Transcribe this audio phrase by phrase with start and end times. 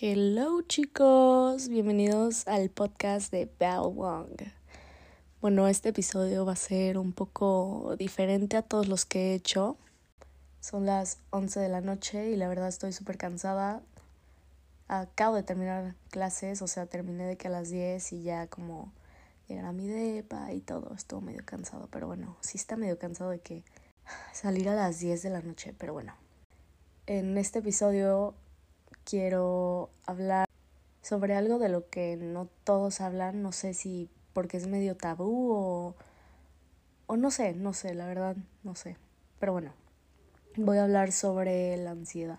[0.00, 4.30] Hello chicos, bienvenidos al podcast de Bao Wong.
[5.40, 9.76] Bueno, este episodio va a ser un poco diferente a todos los que he hecho.
[10.60, 13.82] Son las 11 de la noche y la verdad estoy súper cansada.
[14.86, 18.92] Acabo de terminar clases, o sea, terminé de que a las 10 y ya como
[19.48, 20.94] llegar a mi depa y todo.
[20.94, 23.64] Estuvo medio cansado, pero bueno, sí está medio cansado de que
[24.32, 26.14] salir a las 10 de la noche, pero bueno.
[27.06, 28.36] En este episodio
[29.08, 30.46] quiero hablar
[31.00, 35.50] sobre algo de lo que no todos hablan, no sé si porque es medio tabú
[35.50, 35.94] o,
[37.06, 38.98] o no sé, no sé, la verdad, no sé.
[39.40, 39.72] Pero bueno,
[40.56, 42.38] voy a hablar sobre la ansiedad.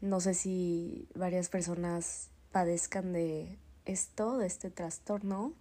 [0.00, 5.52] No sé si varias personas padezcan de esto, de este trastorno,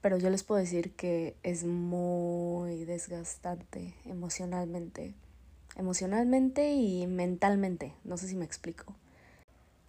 [0.00, 5.14] pero yo les puedo decir que es muy desgastante emocionalmente.
[5.76, 8.94] Emocionalmente y mentalmente, no sé si me explico.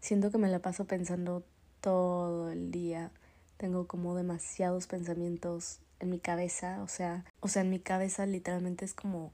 [0.03, 1.45] Siento que me la paso pensando
[1.79, 3.09] todo el día.
[3.55, 8.83] Tengo como demasiados pensamientos en mi cabeza, o sea, o sea, en mi cabeza literalmente
[8.83, 9.31] es como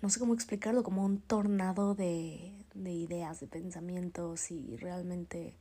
[0.00, 5.54] no sé cómo explicarlo, como un tornado de, de ideas, de pensamientos y realmente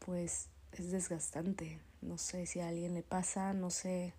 [0.00, 1.80] pues es desgastante.
[2.02, 4.12] No sé si a alguien le pasa, no sé,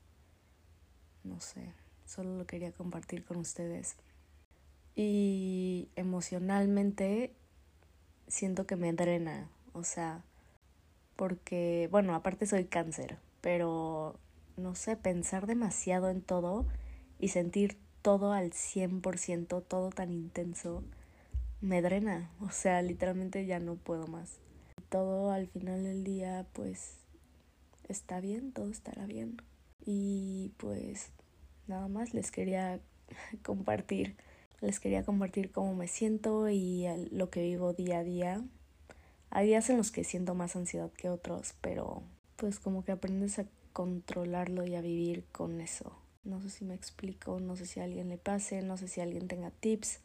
[1.24, 1.76] no sé,
[2.08, 3.98] solo lo quería compartir con ustedes.
[4.96, 7.36] Y emocionalmente
[8.32, 10.24] siento que me drena, o sea,
[11.18, 14.18] porque, bueno, aparte soy cáncer, pero
[14.56, 16.66] no sé, pensar demasiado en todo
[17.20, 20.84] y sentir todo al 100%, todo tan intenso,
[21.60, 24.40] me drena, o sea, literalmente ya no puedo más.
[24.90, 26.96] Todo al final del día, pues,
[27.88, 29.38] está bien, todo estará bien.
[29.86, 31.12] Y pues,
[31.68, 32.80] nada más les quería
[33.44, 34.16] compartir
[34.62, 38.42] les quería compartir cómo me siento y lo que vivo día a día.
[39.30, 42.04] Hay días en los que siento más ansiedad que otros, pero
[42.36, 45.96] pues como que aprendes a controlarlo y a vivir con eso.
[46.24, 49.02] No sé si me explico, no sé si a alguien le pase, no sé si
[49.02, 50.00] alguien tenga tips.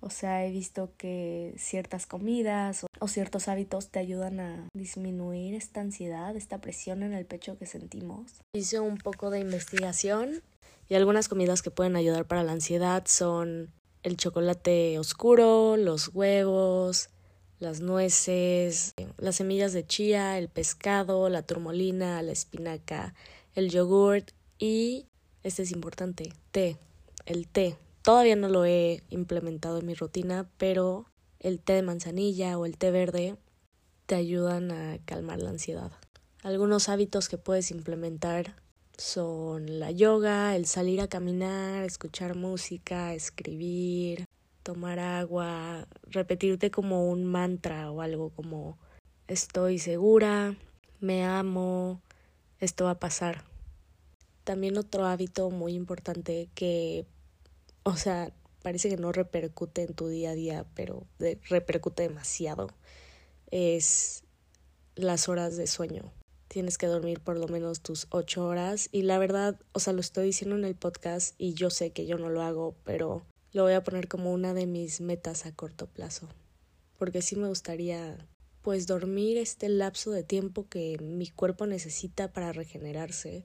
[0.00, 5.80] O sea, he visto que ciertas comidas o, ciertos hábitos te ayudan a disminuir esta
[5.80, 8.42] ansiedad, esta presión en el pecho que sentimos.
[8.54, 10.42] Hice un poco de investigación
[10.88, 13.72] y algunas comidas que pueden ayudar para la ansiedad son
[14.02, 17.08] el chocolate oscuro, los huevos,
[17.58, 23.14] las nueces, las semillas de chía, el pescado, la turmolina, la espinaca,
[23.54, 25.06] el yogurt y,
[25.42, 26.76] este es importante, té,
[27.26, 27.76] el té.
[28.02, 31.06] Todavía no lo he implementado en mi rutina, pero
[31.40, 33.36] el té de manzanilla o el té verde
[34.06, 35.90] te ayudan a calmar la ansiedad.
[36.42, 38.54] Algunos hábitos que puedes implementar
[38.98, 44.26] son la yoga, el salir a caminar, escuchar música, escribir,
[44.62, 48.78] tomar agua, repetirte como un mantra o algo como
[49.28, 50.56] estoy segura,
[51.00, 52.00] me amo,
[52.60, 53.44] esto va a pasar.
[54.44, 57.06] También otro hábito muy importante que,
[57.82, 61.06] o sea, parece que no repercute en tu día a día, pero
[61.48, 62.68] repercute demasiado,
[63.50, 64.24] es
[64.96, 66.12] las horas de sueño
[66.54, 70.00] tienes que dormir por lo menos tus ocho horas y la verdad, o sea, lo
[70.00, 73.64] estoy diciendo en el podcast y yo sé que yo no lo hago, pero lo
[73.64, 76.28] voy a poner como una de mis metas a corto plazo,
[76.96, 78.28] porque sí me gustaría
[78.62, 83.42] pues dormir este lapso de tiempo que mi cuerpo necesita para regenerarse,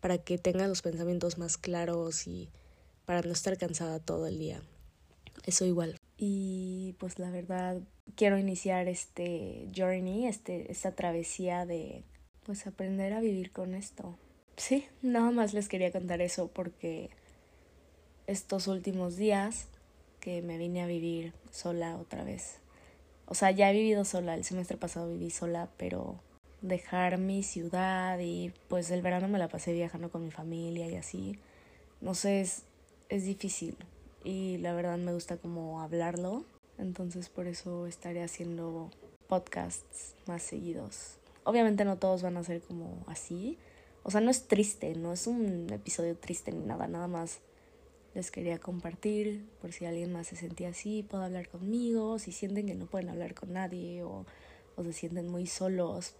[0.00, 2.48] para que tenga los pensamientos más claros y
[3.04, 4.62] para no estar cansada todo el día.
[5.46, 5.96] Eso igual.
[6.16, 7.80] Y pues la verdad
[8.16, 12.02] quiero iniciar este journey, este, esta travesía de
[12.48, 14.16] pues aprender a vivir con esto.
[14.56, 17.10] Sí, nada más les quería contar eso porque
[18.26, 19.68] estos últimos días
[20.18, 22.60] que me vine a vivir sola otra vez.
[23.26, 26.22] O sea, ya he vivido sola, el semestre pasado viví sola, pero
[26.62, 30.96] dejar mi ciudad y pues el verano me la pasé viajando con mi familia y
[30.96, 31.38] así.
[32.00, 32.62] No sé, es,
[33.10, 33.76] es difícil
[34.24, 36.46] y la verdad me gusta como hablarlo.
[36.78, 38.88] Entonces por eso estaré haciendo
[39.28, 41.18] podcasts más seguidos.
[41.48, 43.56] Obviamente no todos van a ser como así.
[44.02, 47.40] O sea, no es triste, no es un episodio triste ni nada, nada más
[48.14, 52.66] les quería compartir por si alguien más se sentía así, puede hablar conmigo, si sienten
[52.66, 54.26] que no pueden hablar con nadie o,
[54.76, 56.16] o se sienten muy solos,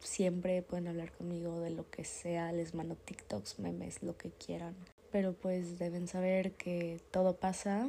[0.00, 4.74] siempre pueden hablar conmigo de lo que sea, les mando TikToks, memes, lo que quieran.
[5.12, 7.88] Pero pues deben saber que todo pasa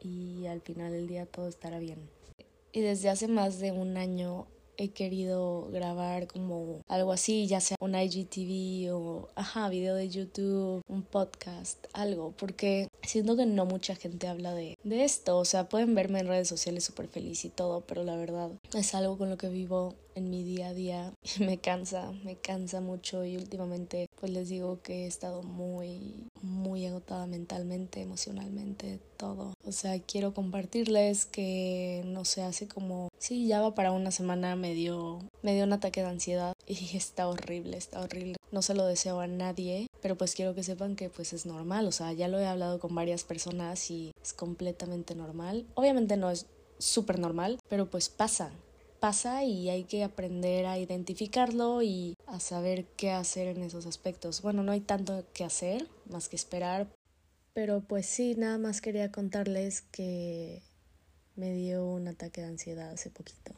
[0.00, 1.98] y al final del día todo estará bien.
[2.72, 7.76] Y desde hace más de un año he querido grabar como algo así, ya sea
[7.80, 13.94] un IGTV o, ajá, video de YouTube, un podcast, algo, porque siento que no mucha
[13.94, 17.50] gente habla de, de esto, o sea, pueden verme en redes sociales súper feliz y
[17.50, 21.12] todo, pero la verdad es algo con lo que vivo en mi día a día
[21.40, 26.86] me cansa, me cansa mucho y últimamente pues les digo que he estado muy, muy
[26.86, 29.54] agotada mentalmente, emocionalmente, todo.
[29.64, 34.56] O sea, quiero compartirles que no sé, hace como, sí, ya va para una semana
[34.56, 38.36] me dio, me dio un ataque de ansiedad y está horrible, está horrible.
[38.50, 41.86] No se lo deseo a nadie, pero pues quiero que sepan que pues es normal,
[41.86, 45.66] o sea, ya lo he hablado con varias personas y es completamente normal.
[45.74, 46.46] Obviamente no es
[46.78, 48.52] súper normal, pero pues pasa,
[49.04, 54.40] pasa y hay que aprender a identificarlo y a saber qué hacer en esos aspectos.
[54.40, 56.88] Bueno, no hay tanto que hacer más que esperar,
[57.52, 60.62] pero pues sí, nada más quería contarles que
[61.36, 63.52] me dio un ataque de ansiedad hace poquito.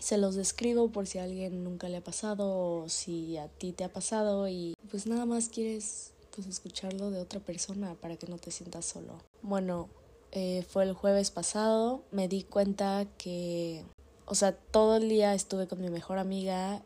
[0.00, 3.70] Se los describo por si a alguien nunca le ha pasado o si a ti
[3.70, 8.26] te ha pasado y pues nada más quieres pues escucharlo de otra persona para que
[8.26, 9.20] no te sientas solo.
[9.42, 9.88] Bueno,
[10.32, 13.84] eh, fue el jueves pasado, me di cuenta que
[14.30, 16.82] o sea, todo el día estuve con mi mejor amiga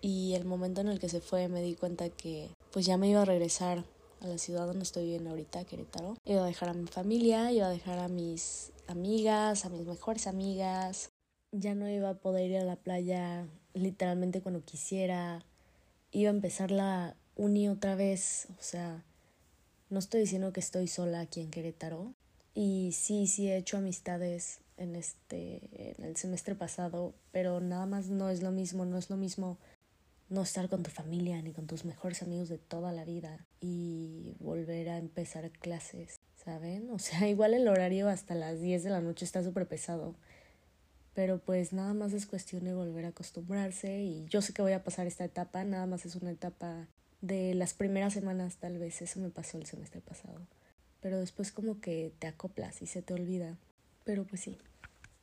[0.00, 3.08] y el momento en el que se fue me di cuenta que pues ya me
[3.08, 3.84] iba a regresar
[4.20, 6.16] a la ciudad donde estoy viviendo ahorita, Querétaro.
[6.24, 10.26] Iba a dejar a mi familia, iba a dejar a mis amigas, a mis mejores
[10.26, 11.10] amigas.
[11.52, 15.44] Ya no iba a poder ir a la playa literalmente cuando quisiera.
[16.10, 19.04] Iba a empezar la uni otra vez, o sea,
[19.90, 22.14] no estoy diciendo que estoy sola aquí en Querétaro.
[22.52, 28.30] Y sí, sí he hecho amistades en este el semestre pasado, pero nada más no
[28.30, 29.58] es lo mismo, no es lo mismo
[30.28, 34.34] no estar con tu familia ni con tus mejores amigos de toda la vida y
[34.40, 36.90] volver a empezar clases, ¿saben?
[36.90, 40.14] O sea, igual el horario hasta las 10 de la noche está súper pesado,
[41.14, 44.72] pero pues nada más es cuestión de volver a acostumbrarse y yo sé que voy
[44.72, 46.88] a pasar esta etapa, nada más es una etapa
[47.20, 50.46] de las primeras semanas tal vez, eso me pasó el semestre pasado,
[51.00, 53.56] pero después como que te acoplas y se te olvida,
[54.08, 54.56] pero pues sí,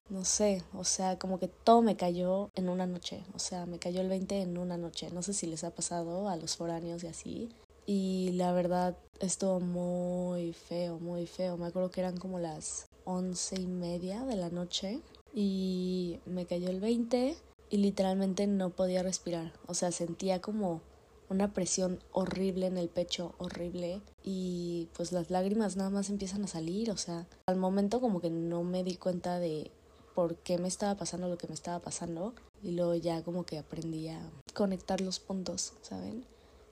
[0.10, 3.80] no sé, o sea, como que todo me cayó en una noche, o sea, me
[3.80, 7.04] cayó el 20 en una noche, no sé si les ha pasado a los foráneos
[7.04, 7.50] y así,
[7.88, 13.60] y la verdad estuvo muy feo, muy feo, me acuerdo que eran como las once
[13.60, 15.02] y media de la noche
[15.34, 17.36] y me cayó el 20
[17.72, 20.82] y literalmente no podía respirar, o sea, sentía como
[21.30, 26.48] una presión horrible en el pecho, horrible, y pues las lágrimas nada más empiezan a
[26.48, 29.72] salir, o sea, al momento como que no me di cuenta de
[30.13, 32.33] por qué me estaba pasando lo que me estaba pasando
[32.63, 34.19] y luego ya como que aprendí a
[34.54, 36.25] conectar los puntos, ¿saben?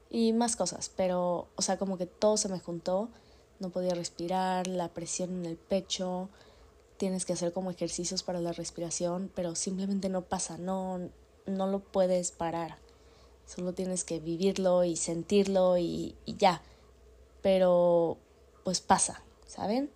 [0.10, 3.10] Y más cosas, pero o sea, como que todo se me juntó,
[3.60, 6.30] no podía respirar, la presión en el pecho,
[6.98, 11.10] tienes que hacer como ejercicios para la respiración, pero simplemente no pasa, no
[11.46, 12.78] no lo puedes parar.
[13.46, 16.62] Solo tienes que vivirlo y sentirlo y, y ya.
[17.42, 18.18] Pero
[18.64, 19.90] pues pasa, ¿saben?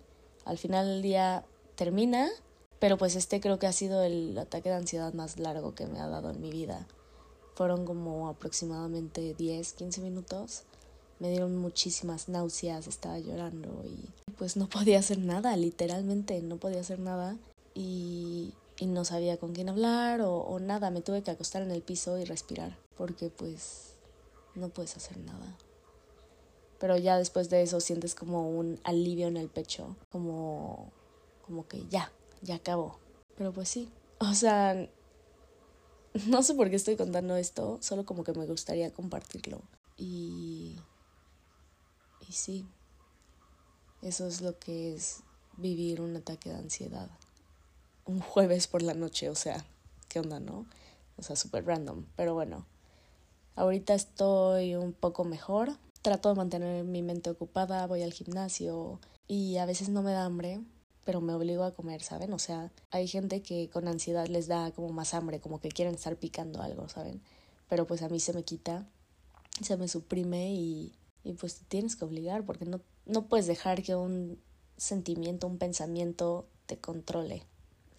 [0.44, 2.30] Al final del día termina
[2.78, 6.00] pero pues este creo que ha sido el ataque de ansiedad más largo que me
[6.00, 6.86] ha dado en mi vida.
[7.54, 10.62] Fueron como aproximadamente 10, 15 minutos.
[11.18, 16.80] Me dieron muchísimas náuseas, estaba llorando y pues no podía hacer nada, literalmente no podía
[16.80, 17.36] hacer nada.
[17.74, 20.90] Y, y no sabía con quién hablar o, o nada.
[20.90, 23.94] Me tuve que acostar en el piso y respirar porque pues
[24.54, 25.56] no puedes hacer nada.
[26.78, 30.92] Pero ya después de eso sientes como un alivio en el pecho, como,
[31.46, 32.98] como que ya, ya acabó.
[33.36, 33.88] Pero pues sí,
[34.18, 34.88] o sea,
[36.26, 39.62] no sé por qué estoy contando esto, solo como que me gustaría compartirlo.
[39.96, 40.76] Y...
[42.28, 42.66] Y sí,
[44.02, 45.20] eso es lo que es
[45.56, 47.08] vivir un ataque de ansiedad.
[48.08, 49.66] Un jueves por la noche, o sea,
[50.08, 50.64] ¿qué onda, no?
[51.18, 52.06] O sea, súper random.
[52.16, 52.64] Pero bueno,
[53.54, 55.76] ahorita estoy un poco mejor.
[56.00, 60.24] Trato de mantener mi mente ocupada, voy al gimnasio y a veces no me da
[60.24, 60.58] hambre,
[61.04, 62.32] pero me obligo a comer, ¿saben?
[62.32, 65.94] O sea, hay gente que con ansiedad les da como más hambre, como que quieren
[65.94, 67.20] estar picando algo, ¿saben?
[67.68, 68.88] Pero pues a mí se me quita,
[69.60, 73.82] se me suprime y, y pues te tienes que obligar porque no, no puedes dejar
[73.82, 74.40] que un
[74.78, 77.44] sentimiento, un pensamiento te controle,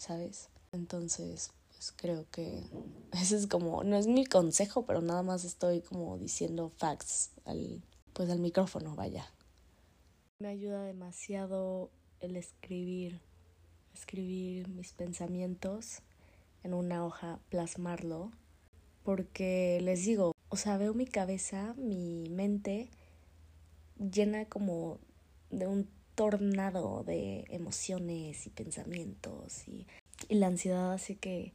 [0.00, 0.48] ¿sabes?
[0.72, 2.64] Entonces, pues creo que
[3.12, 7.82] ese es como, no es mi consejo, pero nada más estoy como diciendo facts al,
[8.14, 9.30] pues al micrófono, vaya.
[10.38, 11.90] Me ayuda demasiado
[12.20, 13.20] el escribir,
[13.94, 15.98] escribir mis pensamientos
[16.62, 18.32] en una hoja, plasmarlo,
[19.04, 22.88] porque les digo, o sea, veo mi cabeza, mi mente
[23.98, 24.98] llena como
[25.50, 25.90] de un
[26.20, 29.86] tornado de emociones y pensamientos y,
[30.28, 31.54] la ansiedad hace que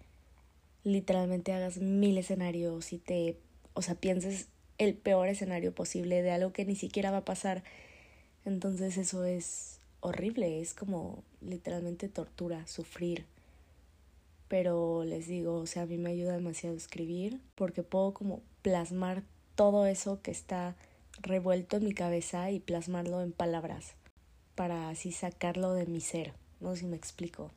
[0.84, 3.38] literalmente hagas mil escenarios y te,
[3.76, 4.48] o sea, pienses
[4.80, 7.64] el peor escenario posible de algo que ni siquiera va a pasar.
[8.44, 13.26] Entonces eso es horrible, es como literalmente tortura, sufrir.
[14.48, 19.22] Pero les digo, o sea, a mí me ayuda demasiado escribir porque puedo como plasmar
[19.54, 20.76] todo eso que está
[21.22, 23.94] revuelto en mi cabeza y plasmarlo en palabras
[24.56, 26.34] para así sacarlo de mi ser.
[26.60, 27.52] No sé si me explico.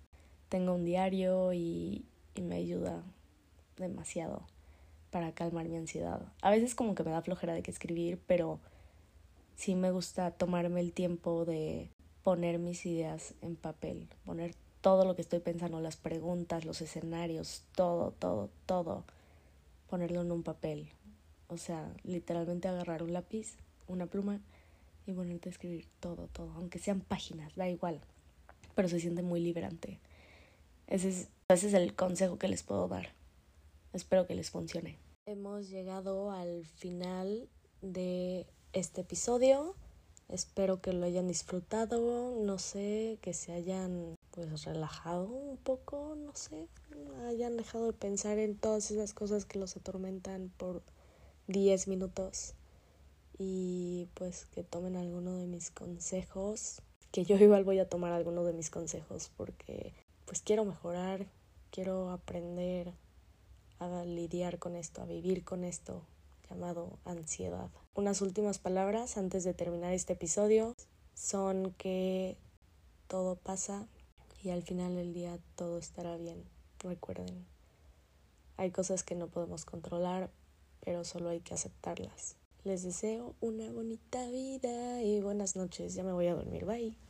[0.49, 3.03] Tengo un diario y, y me ayuda
[3.77, 4.43] demasiado
[5.11, 6.21] para calmar mi ansiedad.
[6.43, 8.61] A veces como que me da flojera de que escribir, pero
[9.57, 11.91] sí me gusta tomarme el tiempo de
[12.23, 17.63] poner mis ideas en papel, poner todo lo que estoy pensando, las preguntas, los escenarios,
[17.75, 19.05] todo, todo, todo,
[19.89, 20.89] ponerlo en un papel.
[21.49, 24.41] O sea, literalmente agarrar un lápiz, una pluma
[25.11, 28.01] y ponerte a escribir todo, todo, aunque sean páginas, da igual,
[28.75, 29.99] pero se siente muy liberante.
[30.87, 33.13] Ese es, ese es el consejo que les puedo dar.
[33.93, 34.99] Espero que les funcione.
[35.27, 37.49] Hemos llegado al final
[37.83, 39.75] de este episodio.
[40.29, 46.35] Espero que lo hayan disfrutado, no sé, que se hayan pues relajado un poco, no
[46.37, 46.69] sé,
[47.27, 50.83] hayan dejado de pensar en todas esas cosas que los atormentan por
[51.47, 52.55] 10 minutos
[53.39, 58.45] y pues que tomen alguno de mis consejos, que yo igual voy a tomar alguno
[58.45, 61.27] de mis consejos porque pues quiero mejorar,
[61.71, 62.93] quiero aprender
[63.79, 66.03] a lidiar con esto, a vivir con esto
[66.51, 67.71] llamado ansiedad.
[67.95, 70.75] Unas últimas palabras antes de terminar este episodio
[71.15, 72.37] son que
[73.07, 73.87] todo pasa
[74.43, 76.45] y al final del día todo estará bien.
[76.81, 77.47] Recuerden,
[78.57, 80.31] hay cosas que no podemos controlar,
[80.81, 82.38] pero solo hay que aceptarlas.
[82.65, 85.95] Les deseo una bonita vida y buenas noches.
[85.95, 86.65] Ya me voy a dormir.
[86.67, 87.08] Bye.